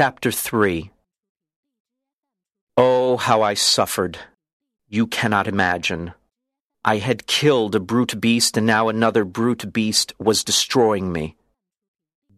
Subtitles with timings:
[0.00, 0.92] Chapter 3
[2.76, 4.16] Oh, how I suffered.
[4.88, 6.12] You cannot imagine.
[6.84, 11.34] I had killed a brute beast, and now another brute beast was destroying me.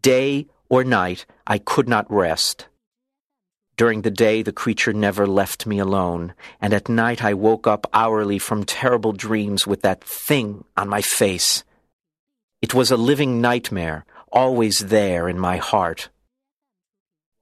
[0.01, 2.65] Day or night, I could not rest.
[3.77, 7.85] During the day, the creature never left me alone, and at night I woke up
[7.93, 11.63] hourly from terrible dreams with that thing on my face.
[12.59, 16.09] It was a living nightmare, always there in my heart.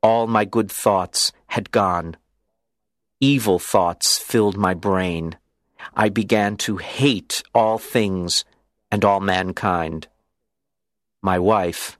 [0.01, 2.15] All my good thoughts had gone.
[3.19, 5.37] Evil thoughts filled my brain.
[5.93, 8.45] I began to hate all things
[8.89, 10.07] and all mankind.
[11.21, 11.99] My wife,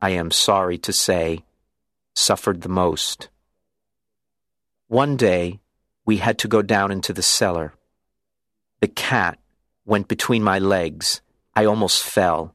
[0.00, 1.44] I am sorry to say,
[2.14, 3.28] suffered the most.
[4.88, 5.60] One day,
[6.04, 7.74] we had to go down into the cellar.
[8.80, 9.38] The cat
[9.84, 11.20] went between my legs.
[11.54, 12.54] I almost fell.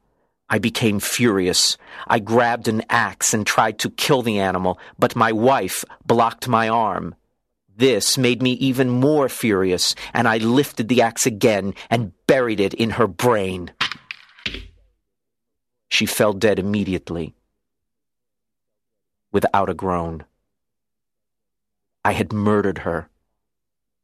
[0.53, 1.79] I became furious.
[2.07, 6.69] I grabbed an axe and tried to kill the animal, but my wife blocked my
[6.69, 7.15] arm.
[7.75, 12.75] This made me even more furious, and I lifted the axe again and buried it
[12.75, 13.71] in her brain.
[15.89, 17.33] She fell dead immediately,
[19.31, 20.23] without a groan.
[22.05, 23.09] I had murdered her.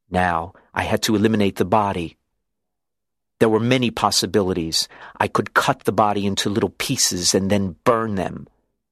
[0.09, 2.17] Now I had to eliminate the body.
[3.39, 4.87] There were many possibilities.
[5.17, 8.47] I could cut the body into little pieces and then burn them,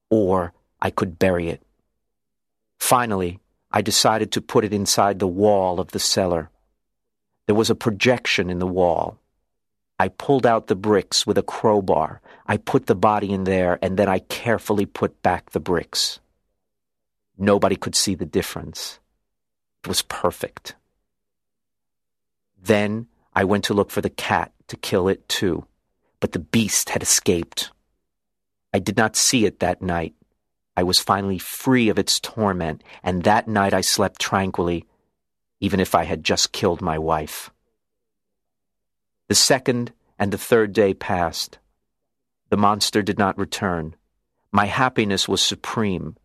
[0.10, 1.62] or I could bury it.
[2.80, 3.40] Finally,
[3.72, 6.50] I decided to put it inside the wall of the cellar.
[7.46, 9.18] There was a projection in the wall.
[10.00, 12.22] I pulled out the bricks with a crowbar.
[12.46, 16.20] I put the body in there, and then I carefully put back the bricks.
[17.38, 19.00] Nobody could see the difference.
[19.84, 20.76] It was perfect.
[22.62, 23.08] Then
[23.38, 25.68] I went to look for the cat to kill it too,
[26.20, 27.70] but the beast had escaped.
[28.74, 30.16] I did not see it that night.
[30.76, 34.86] I was finally free of its torment, and that night I slept tranquilly,
[35.60, 37.52] even if I had just killed my wife.
[39.28, 41.60] The second and the third day passed.
[42.50, 43.96] The monster did not return.
[44.52, 46.18] My happiness was supreme.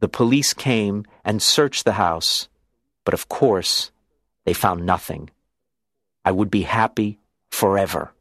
[0.00, 2.48] The police came and searched the house,
[3.04, 3.90] but of course,
[4.46, 5.28] they found nothing.
[6.28, 7.18] I would be happy
[7.50, 8.12] forever.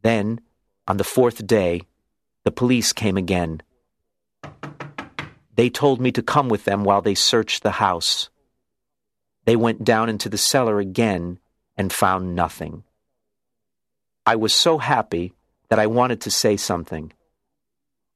[0.00, 0.40] Then,
[0.88, 1.82] on the fourth day,
[2.44, 3.60] the police came again.
[5.56, 8.30] They told me to come with them while they searched the house.
[9.44, 11.38] They went down into the cellar again
[11.76, 12.84] and found nothing.
[14.24, 15.34] I was so happy
[15.68, 17.12] that I wanted to say something.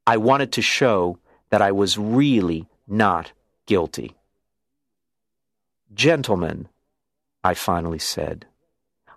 [0.06, 1.18] I wanted to show
[1.50, 3.32] that I was really not
[3.66, 4.16] guilty.
[5.92, 6.68] Gentlemen,
[7.44, 8.46] I finally said,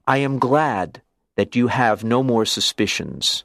[0.10, 1.02] I am glad
[1.36, 3.44] that you have no more suspicions.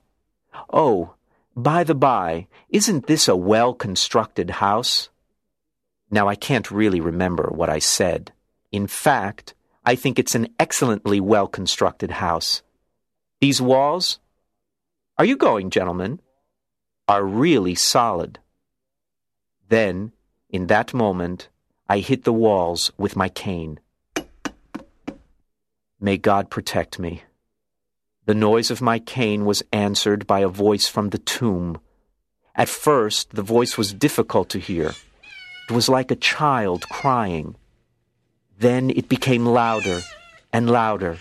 [0.73, 1.15] Oh,
[1.57, 5.11] by the by, isn't this a well constructed house?
[6.09, 8.31] Now, I can't really remember what I said.
[8.71, 12.63] In fact, I think it's an excellently well constructed house.
[13.41, 14.21] These walls,
[15.19, 16.21] are you going, gentlemen,
[17.09, 18.39] are really solid.
[19.69, 20.13] Then,
[20.49, 21.49] in that moment,
[21.89, 23.81] I hit the walls with my cane.
[26.05, 27.23] May God protect me.
[28.27, 31.79] The noise of my cane was answered by a voice from the tomb.
[32.57, 34.95] At first, the voice was difficult to hear.
[35.69, 37.55] It was like a child crying.
[38.59, 40.01] Then it became louder
[40.53, 41.19] and louder.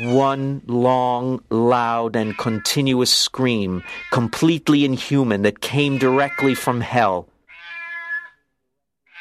[0.00, 7.28] One long, loud, and continuous scream, completely inhuman, that came directly from hell.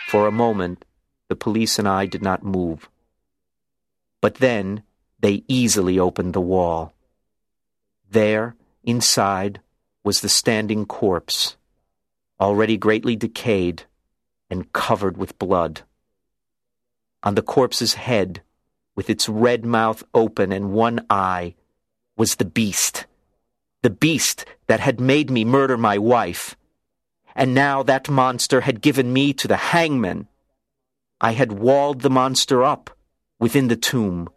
[0.08, 0.86] For a moment,
[1.30, 2.90] the police and I did not move.
[4.25, 4.81] But then
[5.19, 6.96] they easily opened the wall.
[8.09, 9.62] There, inside,
[10.03, 11.58] was the standing corpse,
[12.40, 13.84] already greatly decayed
[14.50, 15.84] and covered with blood.
[17.22, 18.41] On the corpse's head,
[18.96, 21.53] with its red mouth open and one eye,
[22.18, 23.06] was the beast.
[23.84, 26.56] The beast that had made me murder my wife.
[27.35, 30.28] And now that monster had given me to the hangman.
[31.22, 32.95] I had walled the monster up
[33.40, 34.29] within the tomb.